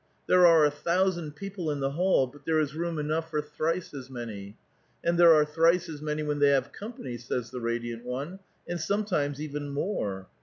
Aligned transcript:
^ 0.01 0.03
There 0.25 0.47
are 0.47 0.65
a 0.65 0.71
thousand 0.71 1.35
people 1.35 1.69
in 1.69 1.79
the 1.79 1.91
hall, 1.91 2.25
but 2.25 2.43
there 2.43 2.59
is 2.59 2.73
room 2.73 2.97
enough 2.97 3.29
for 3.29 3.39
thrice 3.39 3.93
as 3.93 4.09
many. 4.09 4.57
'* 4.79 5.03
And 5.05 5.15
there 5.15 5.31
are 5.35 5.45
thrice 5.45 5.87
as 5.89 6.01
many 6.01 6.23
when 6.23 6.39
they 6.39 6.49
have 6.49 6.71
company," 6.71 7.19
says 7.19 7.51
the 7.51 7.61
radiant 7.61 8.03
one," 8.03 8.39
and 8.67 8.81
sometimes 8.81 9.39
even 9.39 9.69
more." 9.69 10.27